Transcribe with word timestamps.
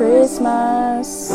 Christmas. 0.00 1.30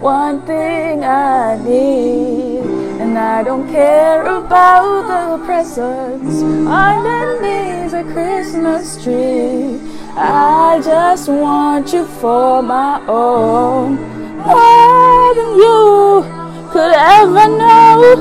One 0.00 0.42
thing 0.44 1.04
I 1.04 1.56
need, 1.62 2.64
and 3.00 3.16
I 3.16 3.44
don't 3.44 3.70
care 3.70 4.22
about 4.26 5.06
the 5.06 5.44
presents 5.46 6.42
underneath 6.66 7.92
a 7.94 8.02
Christmas 8.12 9.00
tree. 9.04 9.78
I 10.16 10.80
just 10.84 11.28
want 11.28 11.92
you 11.92 12.06
for 12.06 12.60
my 12.60 13.00
own, 13.06 13.94
more 14.44 15.34
than 15.36 15.50
you 15.62 16.24
could 16.72 16.92
ever 16.92 17.46
know. 17.62 18.16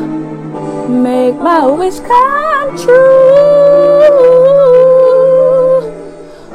Make 0.88 1.38
my 1.42 1.66
wish 1.66 2.00
come 2.02 2.78
true. 2.78 4.59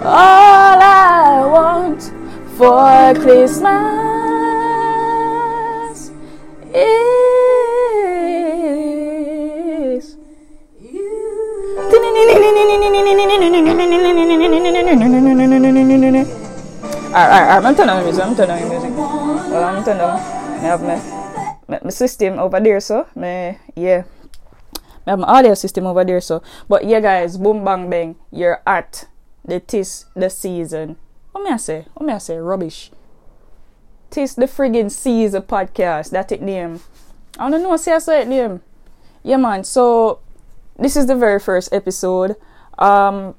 All 0.04 0.76
I 0.84 1.40
want 1.48 2.12
for 2.60 3.16
Christmas 3.24 3.72
is 6.76 8.04
Alright, 17.14 17.48
alright, 17.48 17.64
I'm 17.64 17.74
turning 17.74 17.88
on 17.88 17.96
the 17.96 18.04
music, 18.04 18.24
I'm 18.26 18.36
turning 18.36 18.50
on 18.50 18.60
the 18.60 18.68
music. 18.68 18.92
Well, 18.92 19.64
I'm 19.64 19.84
turning 19.84 20.02
on. 20.02 20.20
I 20.20 20.58
have 20.68 20.82
my, 20.82 21.00
my, 21.66 21.80
my 21.82 21.90
system 21.90 22.38
over 22.38 22.60
there, 22.60 22.80
so, 22.80 23.06
my, 23.14 23.56
yeah. 23.74 24.04
I 25.06 25.10
have 25.10 25.18
my 25.18 25.28
audio 25.28 25.54
system 25.54 25.86
over 25.86 26.04
there, 26.04 26.20
so. 26.20 26.42
But 26.68 26.84
yeah, 26.84 27.00
guys, 27.00 27.38
boom, 27.38 27.64
bang, 27.64 27.88
bang, 27.88 28.16
you're 28.30 28.60
at 28.66 29.06
the 29.44 29.60
tis 29.60 30.06
the 30.14 30.30
season. 30.30 30.96
What 31.32 31.44
may 31.44 31.50
I 31.50 31.56
say? 31.56 31.86
What 31.94 32.06
may 32.06 32.14
I 32.14 32.18
say? 32.18 32.36
Rubbish. 32.38 32.90
Tis 34.10 34.34
the 34.34 34.46
friggin' 34.46 34.90
season 34.90 35.42
podcast. 35.42 36.10
That 36.10 36.32
it 36.32 36.40
name. 36.40 36.80
I 37.38 37.50
don't 37.50 37.62
know. 37.62 37.76
See, 37.76 37.90
I 37.90 37.98
say 37.98 38.22
it 38.22 38.28
name. 38.28 38.62
Yeah, 39.22 39.36
man. 39.36 39.64
So 39.64 40.20
this 40.78 40.96
is 40.96 41.06
the 41.06 41.16
very 41.16 41.40
first 41.40 41.72
episode. 41.72 42.36
Um, 42.78 43.34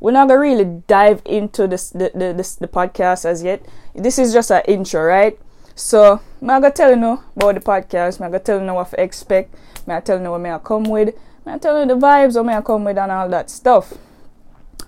we're 0.00 0.10
not 0.10 0.28
gonna 0.28 0.40
really 0.40 0.82
dive 0.88 1.22
into 1.24 1.68
this 1.68 1.90
the 1.90 2.10
the, 2.14 2.32
this, 2.32 2.56
the 2.56 2.68
podcast 2.68 3.24
as 3.24 3.42
yet. 3.42 3.64
This 3.94 4.18
is 4.18 4.32
just 4.32 4.50
an 4.50 4.62
intro, 4.66 5.02
right? 5.04 5.38
So 5.74 6.20
I'm 6.40 6.46
gonna 6.46 6.70
tell 6.70 6.90
you 6.90 6.96
know 6.96 7.22
about 7.36 7.54
the 7.54 7.60
podcast. 7.60 8.20
I'm 8.20 8.30
gonna 8.30 8.40
tell 8.40 8.58
you 8.58 8.66
know 8.66 8.74
what 8.74 8.90
to 8.90 9.00
expect. 9.00 9.54
I'm 9.54 9.84
gonna 9.86 10.00
tell 10.00 10.20
you 10.20 10.30
what 10.30 10.44
I 10.44 10.58
come 10.58 10.84
with. 10.84 11.08
I'm 11.08 11.44
gonna 11.44 11.58
tell 11.60 11.80
you 11.80 11.86
the 11.86 11.94
vibes 11.94 12.34
what 12.34 12.52
I 12.52 12.60
come 12.60 12.84
with 12.84 12.98
and 12.98 13.12
all 13.12 13.28
that 13.28 13.50
stuff. 13.50 13.94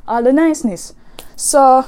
All 0.06 0.23
the 0.23 0.33
niceness. 0.33 0.95
So 1.37 1.87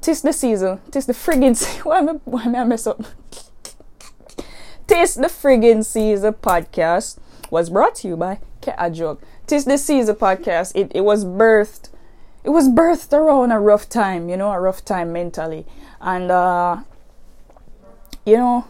tis 0.00 0.22
the 0.22 0.32
season. 0.32 0.80
Tis 0.90 1.06
the 1.06 1.12
friggin' 1.12 1.56
season. 1.56 1.80
Why 1.84 1.98
I, 2.00 2.12
why 2.24 2.42
am 2.44 2.56
I 2.56 2.64
mess 2.64 2.86
up? 2.86 3.02
Tis 4.86 5.14
the 5.14 5.28
friggin' 5.28 5.84
season 5.84 6.34
podcast 6.34 7.18
was 7.50 7.70
brought 7.70 7.96
to 7.96 8.08
you 8.08 8.16
by 8.16 8.40
Cat 8.60 8.76
a 8.78 8.90
Joke. 8.90 9.22
Tis 9.46 9.64
the 9.64 9.78
season 9.78 10.16
podcast. 10.16 10.72
It 10.74 10.92
it 10.94 11.02
was 11.02 11.24
birthed 11.24 11.90
it 12.44 12.50
was 12.50 12.68
birthed 12.68 13.12
around 13.12 13.52
a 13.52 13.60
rough 13.60 13.88
time, 13.88 14.28
you 14.28 14.36
know, 14.36 14.50
a 14.50 14.60
rough 14.60 14.84
time 14.84 15.12
mentally. 15.12 15.66
And 16.00 16.30
uh 16.30 16.82
you 18.24 18.36
know, 18.36 18.66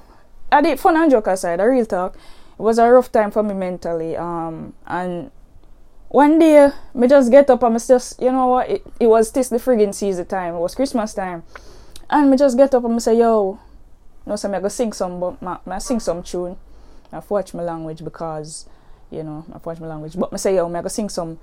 I 0.51 0.63
did 0.63 0.81
fun 0.81 0.97
and 0.97 1.11
joke 1.11 1.27
aside, 1.27 1.61
a 1.61 1.69
real 1.69 1.87
talk. 1.87 2.17
It 2.59 2.63
was 2.63 2.79
a 2.79 2.91
rough 2.91 3.11
time 3.11 3.31
for 3.31 3.43
me 3.43 3.55
mentally. 3.55 4.17
Um 4.17 4.75
and 4.87 5.31
one 6.13 6.39
day 6.39 6.71
me 6.93 7.09
just 7.09 7.31
get 7.31 7.49
up 7.49 7.63
and 7.63 7.75
me 7.75 7.81
just 7.81 8.21
you 8.21 8.31
know 8.31 8.47
what 8.47 8.69
it, 8.69 8.87
it 9.01 9.07
was 9.07 9.33
this 9.33 9.49
the 9.49 9.57
friggin' 9.57 9.95
season 9.95 10.27
time, 10.27 10.55
it 10.55 10.59
was 10.59 10.75
Christmas 10.75 11.15
time. 11.15 11.43
And 12.11 12.31
me 12.31 12.37
just 12.37 12.57
get 12.59 12.75
up 12.75 12.85
and 12.85 12.93
me 12.93 13.01
say, 13.01 13.19
yo, 13.19 13.59
no 14.27 14.37
so 14.37 14.47
me 14.49 14.61
go 14.61 14.69
sing 14.69 14.93
some 14.93 15.19
but 15.19 15.41
me, 15.41 15.53
me 15.65 15.81
sing 15.81 16.01
some 16.01 16.23
tune. 16.23 16.57
I 17.11 17.23
watch 17.27 17.55
my 17.55 17.63
language 17.63 18.05
because 18.05 18.67
you 19.11 19.23
know, 19.23 19.47
I 19.55 19.59
watch 19.65 19.81
my 19.81 19.87
language. 19.87 20.19
But 20.19 20.33
me 20.33 20.39
say 20.39 20.55
yo, 20.55 20.69
me 20.69 20.83
go 20.83 20.89
sing 20.89 21.09
some 21.09 21.39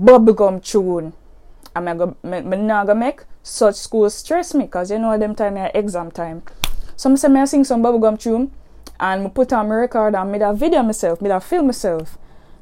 bubblegum 0.00 0.62
tune 0.62 1.12
and 1.74 1.90
I'm 1.90 1.98
go, 1.98 2.16
me, 2.22 2.42
me 2.42 2.56
not 2.58 2.86
gonna 2.86 3.00
make 3.00 3.24
such 3.42 3.74
school 3.74 4.08
stress 4.08 4.54
me 4.54 4.66
because 4.66 4.88
you 4.92 5.00
know 5.00 5.18
them 5.18 5.34
time 5.34 5.56
are 5.56 5.72
exam 5.74 6.12
time. 6.12 6.44
So 6.94 7.10
I 7.10 7.14
say 7.16 7.26
me 7.26 7.44
sing 7.44 7.64
some 7.64 7.82
bubblegum 7.82 8.20
tune 8.20 8.52
and 9.00 9.24
me 9.24 9.30
put 9.30 9.52
on 9.52 9.68
my 9.68 9.74
record 9.74 10.14
and 10.14 10.30
me 10.30 10.38
that 10.38 10.54
video 10.54 10.84
myself, 10.84 11.20
me 11.20 11.28
that 11.28 11.42
film 11.42 11.66
myself. 11.66 12.16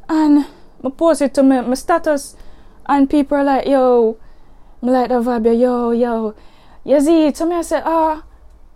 And 0.08 0.46
me 0.84 0.90
post 0.90 1.22
it 1.22 1.34
to 1.34 1.42
me, 1.42 1.60
my 1.62 1.74
status 1.74 2.36
and 2.86 3.08
people 3.08 3.38
are 3.38 3.44
like, 3.44 3.66
yo, 3.66 4.18
me 4.82 4.90
like 4.90 5.08
the 5.08 5.14
vibe, 5.14 5.58
yo, 5.58 5.90
yo. 5.90 6.34
You 6.84 7.00
see 7.00 7.26
it? 7.26 7.36
So 7.36 7.46
me 7.46 7.56
I 7.56 7.62
said, 7.62 7.82
ah, 7.86 8.22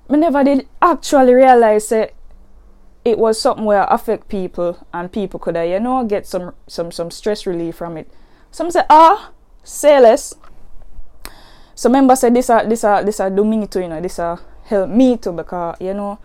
me 0.08 0.18
never 0.18 0.42
did 0.42 0.66
actually 0.80 1.34
realize 1.34 1.92
it 1.92 2.14
it 3.04 3.18
was 3.18 3.40
something 3.40 3.64
where 3.64 3.84
affect 3.84 4.28
people 4.28 4.86
and 4.92 5.10
people 5.12 5.38
could, 5.40 5.56
uh, 5.56 5.62
you 5.62 5.80
know, 5.80 6.04
get 6.04 6.26
some 6.26 6.54
some 6.66 6.90
some 6.90 7.10
stress 7.10 7.46
relief 7.46 7.76
from 7.76 7.96
it. 7.96 8.10
Some 8.50 8.70
say, 8.70 8.82
ah, 8.90 9.30
say 9.62 10.00
less. 10.00 10.34
So 11.74 11.88
member 11.88 12.16
said 12.16 12.34
this 12.34 12.50
are 12.50 12.66
this 12.66 12.84
are 12.84 13.04
this 13.04 13.20
are 13.20 13.30
do 13.30 13.44
me 13.44 13.66
too, 13.66 13.80
you 13.80 13.88
know, 13.88 14.00
this 14.00 14.18
are 14.18 14.40
help 14.64 14.90
me 14.90 15.16
too 15.16 15.32
because 15.32 15.76
you 15.80 15.94
know 15.94 16.18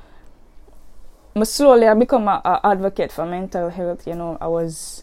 me 1.35 1.45
slowly 1.45 1.87
I 1.87 1.93
become 1.93 2.27
a, 2.27 2.41
a 2.43 2.59
advocate 2.63 3.11
for 3.11 3.25
mental 3.25 3.69
health, 3.69 4.07
you 4.07 4.15
know, 4.15 4.37
I 4.39 4.47
was 4.47 5.02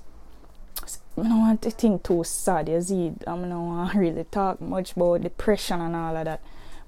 I 1.19 1.23
don't 1.23 1.41
want 1.41 1.63
to 1.63 1.71
think 1.71 2.03
too 2.03 2.25
sad, 2.25 2.69
you 2.69 2.81
see. 2.81 3.13
I 3.27 3.37
don't 3.37 3.51
want 3.51 3.93
to 3.93 3.99
really 3.99 4.25
talk 4.25 4.61
much 4.61 4.93
about 4.93 5.23
depression 5.23 5.81
and 5.81 5.95
all 5.95 6.17
of 6.17 6.25
that. 6.25 6.41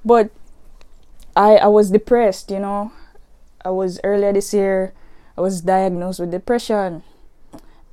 But 0.05 0.31
I 1.37 1.57
I 1.57 1.67
was 1.67 1.91
depressed, 1.91 2.51
you 2.51 2.59
know. 2.59 2.93
I 3.65 3.71
was 3.71 4.01
earlier 4.03 4.33
this 4.33 4.53
year 4.53 4.93
I 5.37 5.41
was 5.41 5.63
diagnosed 5.63 6.21
with 6.21 6.31
depression 6.31 7.03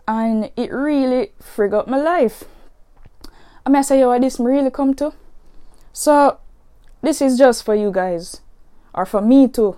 and 0.07 0.51
it 0.57 0.71
really 0.71 1.31
frig 1.41 1.73
up 1.73 1.87
my 1.87 1.97
life. 1.97 2.43
I 3.65 3.69
mean 3.69 3.77
I 3.77 3.81
say 3.81 3.99
yo 3.99 4.17
this 4.19 4.39
really 4.39 4.71
come 4.71 4.93
to. 4.95 5.13
So 5.93 6.39
this 7.01 7.21
is 7.21 7.37
just 7.37 7.63
for 7.63 7.75
you 7.75 7.91
guys. 7.91 8.41
Or 8.93 9.05
for 9.05 9.21
me 9.21 9.47
too. 9.47 9.77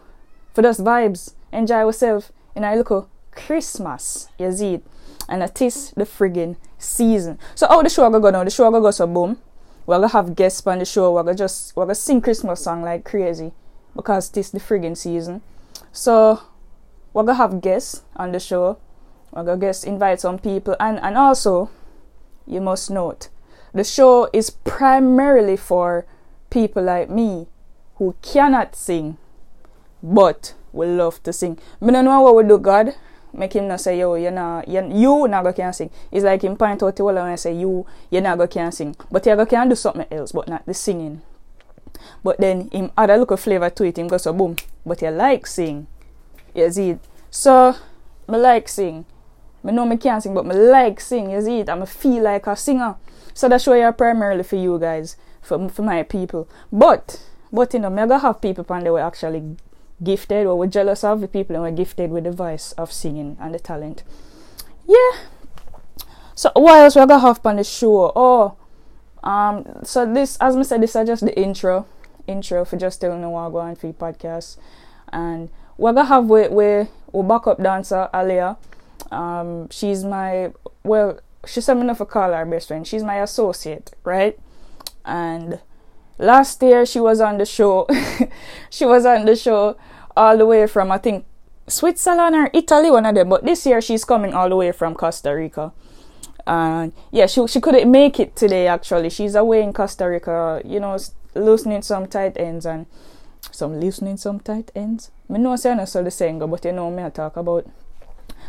For 0.53 0.61
those 0.61 0.79
vibes. 0.79 1.33
Enjoy 1.51 1.81
yourself 1.81 2.31
in 2.55 2.63
a 2.63 2.75
little 2.75 3.09
Christmas. 3.31 4.29
You 4.39 4.51
see. 4.51 4.81
And 5.29 5.43
it 5.43 5.61
is 5.61 5.91
the 5.91 6.05
friggin' 6.05 6.57
season. 6.77 7.39
So 7.55 7.67
how 7.67 7.81
the 7.81 7.89
show 7.89 8.03
gonna 8.03 8.19
go 8.19 8.29
now? 8.29 8.43
The 8.43 8.49
show 8.49 8.69
gonna 8.69 8.81
go 8.81 8.91
so 8.91 9.07
boom. 9.07 9.37
We're 9.85 9.95
gonna 9.95 10.09
have 10.09 10.35
guests 10.35 10.65
on 10.67 10.79
the 10.79 10.85
show. 10.85 11.13
We're 11.13 11.23
gonna 11.23 11.37
just 11.37 11.75
we're 11.75 11.85
gonna 11.85 11.95
sing 11.95 12.21
Christmas 12.21 12.63
song 12.63 12.81
like 12.81 13.03
crazy. 13.03 13.53
Because 13.95 14.29
this 14.29 14.49
the 14.49 14.59
friggin' 14.59 14.97
season. 14.97 15.41
So 15.91 16.41
we're 17.13 17.23
gonna 17.23 17.35
have 17.35 17.61
guests 17.61 18.03
on 18.15 18.31
the 18.31 18.39
show. 18.39 18.77
We're 19.31 19.43
gonna 19.43 19.59
guest 19.59 19.85
invite 19.85 20.19
some 20.19 20.39
people 20.39 20.75
and, 20.79 20.99
and 20.99 21.17
also 21.17 21.69
you 22.45 22.59
must 22.59 22.89
note 22.91 23.29
the 23.73 23.83
show 23.83 24.29
is 24.33 24.49
primarily 24.49 25.55
for 25.55 26.05
people 26.49 26.83
like 26.83 27.09
me 27.09 27.47
who 27.95 28.15
cannot 28.21 28.75
sing 28.75 29.17
but 30.03 30.53
we 30.73 30.87
love 30.87 31.21
to 31.23 31.33
sing. 31.33 31.59
Me 31.79 31.91
don't 31.91 32.05
know 32.05 32.21
what 32.21 32.35
we 32.35 32.43
do 32.43 32.57
God. 32.57 32.95
Make 33.33 33.53
him 33.53 33.67
not 33.67 33.81
say 33.81 33.99
yo, 33.99 34.15
you 34.15 34.31
know, 34.31 34.63
you, 34.67 34.89
you 34.93 35.27
not 35.27 35.43
go 35.43 35.53
can 35.53 35.73
sing. 35.73 35.89
It's 36.11 36.25
like 36.25 36.43
him 36.43 36.57
point 36.57 36.83
out 36.83 36.95
to 36.95 37.03
all 37.03 37.17
and 37.17 37.39
say 37.39 37.53
you, 37.53 37.85
you 38.09 38.21
not 38.21 38.37
go 38.37 38.47
can 38.47 38.71
sing. 38.71 38.95
But 39.09 39.25
you 39.25 39.35
go 39.35 39.45
can 39.45 39.69
do 39.69 39.75
something 39.75 40.05
else, 40.11 40.31
but 40.31 40.47
not 40.47 40.65
the 40.65 40.73
singing. 40.73 41.21
But 42.23 42.39
then 42.39 42.69
him 42.71 42.91
add 42.97 43.09
a 43.09 43.17
little 43.17 43.37
flavor 43.37 43.69
to 43.69 43.83
it, 43.83 43.97
him 43.97 44.07
go 44.07 44.17
so 44.17 44.33
boom. 44.33 44.55
But 44.85 45.01
you 45.01 45.09
like 45.09 45.47
sing. 45.47 45.87
You 46.53 46.69
see 46.71 46.89
it. 46.91 46.99
So 47.29 47.75
me 48.27 48.37
like 48.37 48.67
sing. 48.67 49.05
Me 49.63 49.71
know 49.71 49.85
me 49.85 49.97
can't 49.97 50.23
sing, 50.23 50.33
but 50.33 50.45
me 50.45 50.55
like 50.55 50.99
sing, 50.99 51.29
you 51.29 51.41
see 51.41 51.59
it, 51.59 51.69
and 51.69 51.81
me 51.81 51.85
feel 51.85 52.23
like 52.23 52.47
a 52.47 52.55
singer. 52.55 52.95
So 53.33 53.47
that 53.47 53.61
show 53.61 53.73
you 53.73 53.91
primarily 53.91 54.43
for 54.43 54.55
you 54.55 54.79
guys, 54.79 55.17
for 55.41 55.69
for 55.69 55.83
my 55.83 56.03
people. 56.03 56.49
But 56.71 57.21
but 57.51 57.73
you 57.73 57.79
know, 57.79 57.89
me 57.89 57.97
gonna 57.97 58.19
have 58.19 58.41
people 58.41 58.65
on 58.69 58.83
there 58.83 58.93
were 58.93 58.99
actually 58.99 59.55
gifted 60.03 60.45
or 60.47 60.57
we're 60.57 60.67
jealous 60.67 61.03
of 61.03 61.21
the 61.21 61.27
people 61.27 61.55
and 61.55 61.63
we're 61.63 61.71
gifted 61.71 62.11
with 62.11 62.23
the 62.23 62.31
voice 62.31 62.71
of 62.73 62.91
singing 62.91 63.37
and 63.39 63.53
the 63.53 63.59
talent. 63.59 64.03
Yeah. 64.87 65.11
So 66.35 66.51
what 66.55 66.79
else 66.79 66.95
we 66.95 67.01
are 67.01 67.07
gonna 67.07 67.21
have 67.21 67.45
on 67.45 67.57
the 67.57 67.63
show? 67.63 68.11
Oh, 68.15 68.55
um, 69.23 69.65
so 69.83 70.11
this, 70.11 70.37
as 70.41 70.55
I 70.55 70.61
said, 70.63 70.81
this 70.81 70.95
is 70.95 71.07
just 71.07 71.23
the 71.23 71.39
intro, 71.39 71.85
intro 72.27 72.65
for 72.65 72.77
just 72.77 72.99
telling 72.99 73.21
you 73.21 73.29
what 73.29 73.77
for 73.77 73.87
the 73.87 73.93
podcast, 73.93 74.57
and 75.09 75.49
we're 75.77 75.93
gonna 75.93 76.07
have 76.07 76.25
with 76.25 76.51
with 76.51 76.89
our 77.13 77.23
backup 77.23 77.61
dancer 77.61 78.09
Alia. 78.13 78.57
Um, 79.11 79.69
she's 79.69 80.03
my 80.03 80.51
well, 80.83 81.19
she's 81.45 81.65
something 81.65 81.83
enough 81.83 81.99
to 81.99 82.05
call 82.05 82.33
her 82.33 82.45
best 82.45 82.69
friend. 82.69 82.87
She's 82.87 83.03
my 83.03 83.21
associate, 83.21 83.91
right? 84.03 84.39
And 85.05 85.59
last 86.17 86.61
year 86.63 86.85
she 86.85 86.99
was 86.99 87.21
on 87.21 87.37
the 87.37 87.45
show. 87.45 87.87
she 88.69 88.85
was 88.85 89.05
on 89.05 89.25
the 89.25 89.35
show 89.35 89.77
all 90.15 90.37
the 90.37 90.45
way 90.45 90.67
from 90.67 90.91
I 90.91 90.97
think 90.97 91.25
Switzerland 91.67 92.35
or 92.35 92.49
Italy, 92.53 92.91
one 92.91 93.05
of 93.05 93.15
them. 93.15 93.29
But 93.29 93.45
this 93.45 93.65
year 93.65 93.81
she's 93.81 94.05
coming 94.05 94.33
all 94.33 94.49
the 94.49 94.55
way 94.55 94.71
from 94.71 94.95
Costa 94.95 95.31
Rica. 95.31 95.71
And 96.47 96.93
yeah, 97.11 97.27
she 97.27 97.45
she 97.47 97.61
couldn't 97.61 97.89
make 97.89 98.19
it 98.19 98.35
today. 98.35 98.67
Actually, 98.67 99.09
she's 99.09 99.35
away 99.35 99.61
in 99.61 99.73
Costa 99.73 100.05
Rica. 100.05 100.61
You 100.65 100.79
know, 100.79 100.97
loosening 101.35 101.81
some 101.81 102.07
tight 102.07 102.37
ends 102.37 102.65
and 102.65 102.85
some 103.51 103.79
loosening 103.79 104.17
some 104.17 104.39
tight 104.39 104.71
ends. 104.75 105.11
Me 105.29 105.39
know 105.39 105.55
say 105.55 105.71
I 105.71 105.75
know 105.75 105.85
so 105.85 106.03
the 106.03 106.11
saying 106.11 106.39
go, 106.39 106.47
but 106.47 106.65
you 106.65 106.71
know 106.71 106.89
me 106.91 107.03
I 107.03 107.09
talk 107.09 107.37
about. 107.37 107.67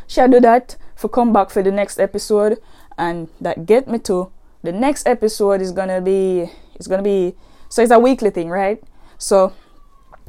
Shall 0.09 0.29
do 0.29 0.41
that 0.41 0.77
for 0.97 1.09
come 1.09 1.33
back 1.33 1.51
for 1.51 1.63
the 1.63 1.71
next 1.71 1.99
episode 1.99 2.59
and 2.99 3.29
that 3.41 3.67
get 3.67 3.89
me 3.89 3.99
to 3.99 4.31
the 4.63 4.73
next 4.73 5.07
episode 5.07 5.61
is 5.61 5.73
gonna 5.73 6.01
be 6.01 6.51
it's 6.75 6.87
gonna 6.87 7.03
be 7.03 7.35
so 7.69 7.83
it's 7.83 7.91
a 7.93 7.99
weekly 7.99 8.31
thing, 8.31 8.49
right? 8.49 8.83
So 9.19 9.53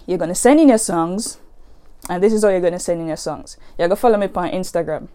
you're 0.06 0.18
gonna 0.18 0.36
send 0.36 0.60
in 0.60 0.70
your 0.70 0.78
songs 0.78 1.40
and 2.10 2.22
this 2.22 2.34
is 2.34 2.44
how 2.44 2.50
you're 2.50 2.62
gonna 2.62 2.80
send 2.80 3.02
in 3.02 3.08
your 3.08 3.18
songs. 3.18 3.58
You're 3.78 3.88
gonna 3.88 3.96
follow 3.96 4.18
me 4.18 4.28
on 4.28 4.52
Instagram. 4.52 5.08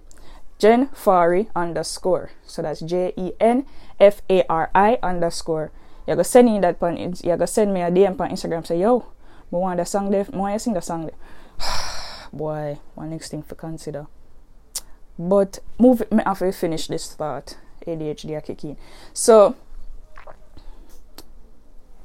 Jen 0.58 0.88
Fari 0.88 1.48
underscore. 1.54 2.30
So 2.46 2.62
that's 2.62 2.80
J 2.80 3.12
E 3.16 3.32
N 3.38 3.66
F 4.00 4.22
A 4.28 4.44
R 4.48 4.70
I 4.74 4.98
underscore. 5.02 5.70
You're 6.06 6.16
gonna 6.16 6.24
send 6.24 6.48
in 6.48 6.60
that 6.62 6.82
on 6.82 6.96
you're 6.96 7.36
gonna 7.36 7.46
send 7.46 7.72
me 7.72 7.82
a 7.82 7.90
DM 7.90 8.20
on 8.20 8.30
Instagram 8.30 8.66
say 8.66 8.80
yo 8.80 9.06
I 9.52 9.56
want 9.56 9.78
the 9.78 9.84
song 9.84 10.10
there. 10.10 10.26
I 10.32 10.36
want 10.36 10.54
to 10.54 10.58
sing 10.58 10.74
the 10.74 10.82
song 10.82 11.06
there. 11.06 11.16
Boy, 12.32 12.78
one 12.94 13.10
next 13.10 13.30
thing 13.30 13.42
to 13.44 13.54
consider. 13.54 14.06
But 15.18 15.60
move 15.78 16.02
me 16.12 16.22
after 16.24 16.52
finish 16.52 16.86
this 16.86 17.14
thought. 17.14 17.56
ADHD 17.86 18.36
are 18.36 18.40
kicking. 18.40 18.76
So 19.14 19.56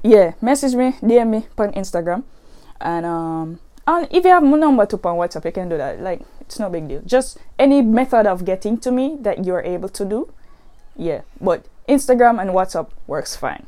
yeah, 0.02 0.32
message 0.40 0.74
me, 0.74 0.92
DM 1.02 1.28
me 1.28 1.46
on 1.58 1.72
Instagram. 1.72 2.24
And 2.80 3.06
um 3.06 3.60
and 3.86 4.08
if 4.10 4.24
you 4.24 4.30
have 4.30 4.42
my 4.42 4.56
number 4.56 4.86
to 4.86 4.96
on 4.96 5.16
WhatsApp, 5.16 5.44
you 5.44 5.52
can 5.52 5.68
do 5.68 5.76
that. 5.76 6.00
Like 6.00 6.22
it's 6.40 6.58
no 6.58 6.70
big 6.70 6.88
deal. 6.88 7.02
Just 7.04 7.38
any 7.58 7.82
method 7.82 8.26
of 8.26 8.44
getting 8.44 8.78
to 8.78 8.90
me 8.90 9.16
that 9.20 9.44
you're 9.44 9.62
able 9.62 9.88
to 9.90 10.04
do. 10.04 10.32
Yeah. 10.96 11.22
But 11.40 11.66
Instagram 11.88 12.40
and 12.40 12.50
WhatsApp 12.50 12.90
works 13.06 13.36
fine. 13.36 13.66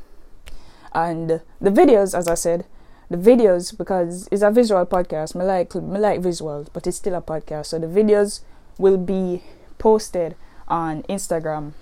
And 0.93 1.41
the 1.61 1.69
videos, 1.69 2.17
as 2.17 2.27
I 2.27 2.33
said, 2.33 2.65
the 3.09 3.17
videos 3.17 3.77
because 3.77 4.27
it's 4.31 4.41
a 4.41 4.51
visual 4.51 4.85
podcast. 4.85 5.35
Me 5.35 5.45
like 5.45 5.73
me 5.75 5.99
like 5.99 6.21
visuals, 6.21 6.67
but 6.73 6.87
it's 6.87 6.97
still 6.97 7.15
a 7.15 7.21
podcast. 7.21 7.67
So 7.67 7.79
the 7.79 7.87
videos 7.87 8.41
will 8.77 8.97
be 8.97 9.43
posted 9.77 10.35
on 10.67 11.03
Instagram 11.03 11.73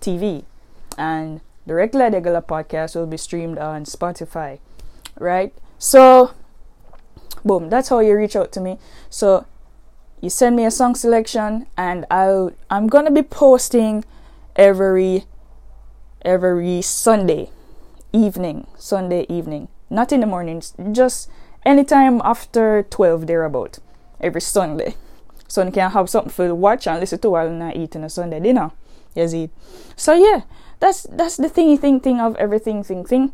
TV, 0.00 0.44
and 0.98 1.40
the 1.66 1.74
regular 1.74 2.10
regular 2.10 2.42
podcast 2.42 2.94
will 2.94 3.06
be 3.06 3.16
streamed 3.16 3.58
on 3.58 3.84
Spotify. 3.84 4.58
Right. 5.18 5.54
So, 5.78 6.32
boom. 7.46 7.70
That's 7.70 7.88
how 7.88 8.00
you 8.00 8.14
reach 8.16 8.36
out 8.36 8.52
to 8.52 8.60
me. 8.60 8.78
So 9.08 9.46
you 10.20 10.30
send 10.30 10.56
me 10.56 10.64
a 10.64 10.70
song 10.70 10.94
selection, 10.94 11.66
and 11.76 12.04
I'll 12.10 12.52
I'm 12.70 12.88
gonna 12.88 13.10
be 13.10 13.22
posting 13.22 14.04
every 14.56 15.24
every 16.22 16.82
Sunday 16.82 17.50
evening, 18.12 18.66
Sunday 18.76 19.26
evening 19.28 19.68
not 19.90 20.12
in 20.12 20.20
the 20.20 20.26
mornings, 20.26 20.74
just 20.92 21.30
anytime 21.64 22.20
after 22.24 22.84
12 22.90 23.26
thereabout, 23.26 23.78
every 24.20 24.40
Sunday. 24.40 24.94
So 25.48 25.64
you 25.64 25.70
can 25.70 25.90
have 25.90 26.10
something 26.10 26.32
for 26.32 26.54
watch 26.54 26.86
and 26.86 26.98
listen 26.98 27.20
to 27.20 27.30
while 27.30 27.50
not 27.50 27.76
eating 27.76 28.02
a 28.04 28.10
Sunday 28.10 28.40
dinner. 28.40 28.72
You 29.14 29.22
it 29.22 29.50
So 29.96 30.12
yeah, 30.12 30.42
that's 30.80 31.04
that's 31.04 31.36
the 31.36 31.48
thingy 31.48 31.78
thing 31.78 32.00
thing 32.00 32.20
of 32.20 32.36
everything 32.36 32.82
thing 32.82 33.04
thing. 33.04 33.32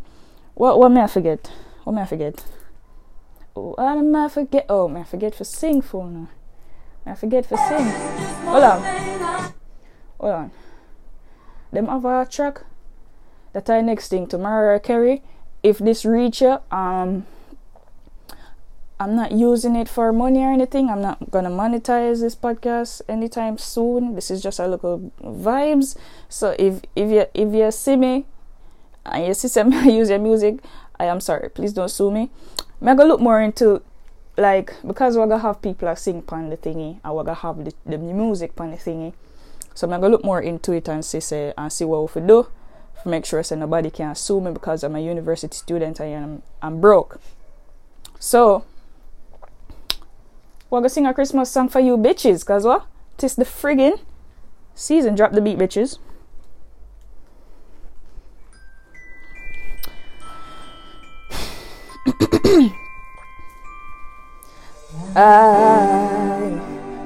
What 0.55 0.79
what 0.79 0.91
may 0.91 1.01
I 1.01 1.07
forget? 1.07 1.51
What 1.85 1.95
may 1.95 2.03
I 2.03 2.07
forget? 2.07 2.45
What 3.55 3.79
am 3.79 4.15
I 4.17 4.29
forget? 4.29 4.67
Oh, 4.69 4.89
may 4.89 5.01
I 5.01 5.05
forget 5.05 5.35
for 5.35 5.45
sing 5.45 5.83
for 5.83 6.09
now? 6.09 6.29
May 7.05 7.13
I 7.13 7.15
forget 7.15 7.47
for 7.47 7.57
sing? 7.57 7.85
Hold 8.47 8.65
on. 8.65 8.83
Hold 10.19 10.33
on. 10.33 10.51
Them 11.73 11.89
a 11.89 12.27
track 12.31 12.63
that 13.53 13.69
I 13.69 13.81
next 13.81 14.09
thing 14.09 14.27
to 14.29 14.39
Mariah 14.39 14.81
if 15.63 15.79
this 15.79 16.05
reach 16.05 16.41
you, 16.41 16.59
um, 16.71 17.27
I'm 18.99 19.17
not 19.17 19.33
using 19.33 19.75
it 19.77 19.89
for 19.89 20.13
money 20.13 20.41
or 20.41 20.53
anything. 20.53 20.89
I'm 20.89 21.03
not 21.03 21.31
gonna 21.31 21.51
monetize 21.51 22.21
this 22.21 22.37
podcast 22.37 23.03
anytime 23.09 23.59
soon. 23.59 24.15
This 24.15 24.31
is 24.31 24.43
just 24.43 24.61
a 24.61 24.69
little 24.69 25.11
vibes. 25.21 25.97
So 26.29 26.55
if 26.59 26.83
if 26.95 27.11
you 27.11 27.27
if 27.35 27.53
you 27.53 27.71
see 27.73 27.97
me 27.97 28.27
and 29.05 29.27
you 29.27 29.35
see 29.35 29.49
some 29.49 29.73
use 29.91 30.09
your 30.09 30.21
music, 30.21 30.61
I 31.01 31.07
am 31.07 31.21
sorry. 31.21 31.51
Please 31.51 31.73
don't 31.73 31.91
sue 31.91 32.11
me. 32.11 32.31
I'm 32.83 32.97
gonna 32.97 33.09
look 33.09 33.21
more 33.21 33.41
into 33.41 33.81
like 34.37 34.75
because 34.85 35.17
we're 35.17 35.29
gonna 35.29 35.41
have 35.41 35.63
people 35.63 35.87
that 35.87 36.01
sing 36.01 36.21
pan 36.21 36.51
the 36.51 36.57
thingy 36.57 36.99
and 37.05 37.15
we're 37.15 37.23
gonna 37.23 37.35
have 37.35 37.65
the, 37.65 37.73
the 37.87 37.97
music 37.97 38.57
pan 38.57 38.73
the 38.73 38.77
thingy. 38.77 39.13
So 39.73 39.87
I'm 39.87 40.01
gonna 40.01 40.09
look 40.09 40.25
more 40.25 40.43
into 40.43 40.73
it 40.73 40.89
and 40.89 41.05
see 41.05 41.21
say 41.21 41.55
and 41.57 41.73
see 41.73 41.85
what 41.85 42.13
we 42.13 42.21
do 42.23 42.49
to 43.03 43.09
make 43.09 43.25
sure 43.25 43.41
so 43.45 43.55
nobody 43.55 43.89
can 43.89 44.17
sue 44.17 44.41
me 44.41 44.51
because 44.51 44.83
I'm 44.83 44.97
a 44.97 45.01
university 45.01 45.57
student 45.57 46.01
and 46.01 46.25
I'm, 46.25 46.43
I'm 46.61 46.81
broke. 46.81 47.21
So, 48.19 48.65
we're 50.69 50.81
gonna 50.81 50.89
sing 50.89 51.07
a 51.07 51.15
Christmas 51.15 51.53
song 51.53 51.69
for 51.69 51.79
you 51.79 51.97
bitches, 51.97 52.45
cause 52.45 52.65
what? 52.65 52.87
Tis 53.17 53.37
the 53.37 53.45
friggin' 53.45 54.01
season. 54.75 55.15
Drop 55.15 55.33
the 55.33 55.41
beat, 55.41 55.59
bitches. 55.59 55.99
I 65.15 66.61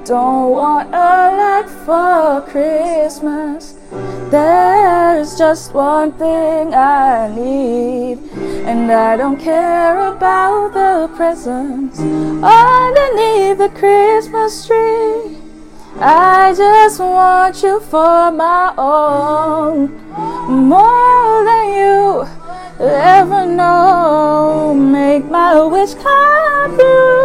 don't 0.05 0.51
want 0.51 0.89
a 0.89 1.29
lot 1.39 1.69
for 1.85 2.41
Christmas. 2.49 3.75
There's 4.29 5.37
just 5.37 5.73
one 5.73 6.11
thing 6.13 6.73
I 6.73 7.27
need, 7.33 8.19
and 8.65 8.91
I 8.91 9.15
don't 9.17 9.37
care 9.37 10.07
about 10.07 10.73
the 10.73 11.09
presents 11.15 11.99
underneath 11.99 13.57
the 13.57 13.69
Christmas 13.75 14.65
tree. 14.65 15.37
I 15.99 16.53
just 16.55 16.99
want 16.99 17.63
you 17.63 17.79
for 17.79 18.31
my 18.31 18.73
own, 18.77 19.91
more 20.47 21.43
than 21.45 21.73
you 21.73 22.27
ever 22.79 23.45
know. 23.45 24.73
Make 24.73 25.25
my 25.25 25.63
wish 25.63 25.93
come 25.95 26.77
true. 26.77 27.16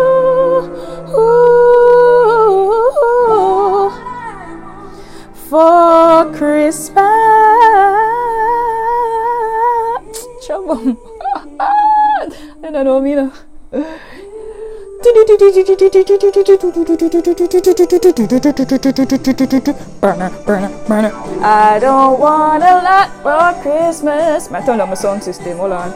I 21.43 21.79
don't 21.79 22.19
want 22.19 22.63
a 22.63 22.81
lot 22.81 23.09
for 23.23 23.63
Christmas. 23.63 24.51
I 24.51 24.65
turned 24.65 24.81
on 24.81 24.89
my 24.89 24.95
sound 24.95 25.23
system. 25.23 25.59
Hold 25.59 25.73
on. 25.73 25.93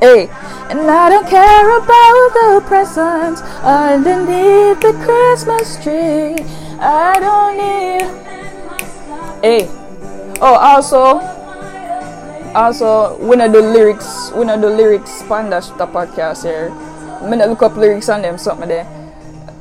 Hey, 0.00 0.28
and 0.70 0.80
I 0.80 1.08
don't 1.08 1.26
care 1.26 1.78
about 1.78 2.28
the 2.34 2.62
presents 2.66 3.40
underneath 3.62 4.80
the 4.80 4.92
Christmas 5.04 5.82
tree. 5.82 6.36
I 6.78 7.18
don't 7.18 7.56
need. 7.56 8.06
Hey. 9.42 9.68
Oh, 10.40 10.54
also, 10.54 11.20
also, 12.54 13.16
when 13.18 13.40
I 13.40 13.48
do 13.48 13.60
lyrics, 13.60 14.30
when 14.32 14.50
I 14.50 14.56
do 14.60 14.68
lyrics, 14.68 15.22
panda 15.22 15.60
the 15.78 15.86
podcast 15.86 16.42
here. 16.44 16.70
I'm 17.24 17.30
gonna 17.30 17.46
look 17.46 17.62
up 17.62 17.74
lyrics 17.74 18.10
on 18.10 18.20
them, 18.20 18.36
something 18.36 18.68
there. 18.68 18.86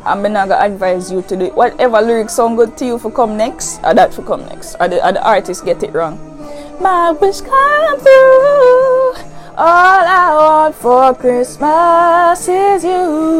I'm 0.03 0.22
gonna 0.22 0.53
advise 0.60 1.10
you 1.10 1.22
to 1.22 1.38
do 1.38 1.48
whatever 1.51 2.01
lyrics 2.01 2.34
sound 2.34 2.58
good 2.58 2.75
to 2.75 2.86
you 2.86 3.00
for 3.00 3.10
come 3.10 3.38
next, 3.38 3.79
or 3.86 3.93
that 3.93 4.13
for 4.13 4.22
come 4.22 4.46
next, 4.48 4.75
or 4.82 4.89
the, 4.89 5.00
or 5.00 5.13
the 5.13 5.25
artist 5.25 5.63
get 5.63 5.82
it 5.82 5.93
wrong. 5.93 6.20
My 6.82 7.12
wish 7.12 7.39
come 7.39 8.00
through. 8.00 9.13
All 9.55 10.03
I 10.03 10.36
want 10.36 10.75
for 10.75 11.15
Christmas 11.15 12.50
is 12.50 12.84
you. 12.84 13.32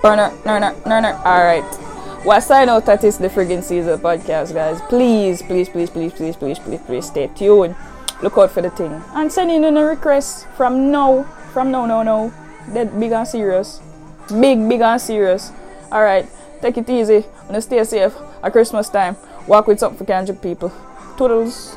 Burner, 0.00 0.32
no, 0.46 0.58
no. 0.58 1.12
All 1.26 1.44
right. 1.44 2.24
Well, 2.24 2.40
sign 2.40 2.70
out 2.70 2.86
that 2.86 3.04
is 3.04 3.18
the 3.18 3.28
friggin' 3.28 3.62
Caesar 3.62 3.98
podcast, 3.98 4.54
guys. 4.54 4.80
Please, 4.88 5.42
please, 5.42 5.68
please, 5.68 5.90
please, 5.90 6.10
please, 6.14 6.36
please, 6.36 6.58
please, 6.58 6.80
please 6.80 7.06
stay 7.06 7.26
tuned. 7.26 7.76
Look 8.22 8.38
out 8.38 8.50
for 8.50 8.62
the 8.62 8.70
thing. 8.70 9.02
And 9.14 9.30
sending 9.30 9.64
in 9.64 9.76
a 9.76 9.84
request 9.84 10.46
from 10.56 10.90
now. 10.90 11.24
From 11.52 11.70
now, 11.70 11.86
no, 11.86 12.02
no. 12.02 12.32
That 12.68 12.98
big 12.98 13.12
and 13.12 13.26
serious. 13.26 13.80
Big, 14.28 14.68
big 14.68 14.80
and 14.80 15.00
serious. 15.00 15.52
Alright. 15.92 16.28
Take 16.62 16.78
it 16.78 16.88
easy. 16.88 17.24
And 17.48 17.62
stay 17.62 17.84
safe 17.84 18.14
at 18.42 18.52
Christmas 18.52 18.88
time. 18.88 19.16
Walk 19.46 19.66
with 19.66 19.78
something 19.78 19.98
for 19.98 20.04
Kendrick 20.04 20.40
people. 20.40 20.72
Toodles. 21.18 21.76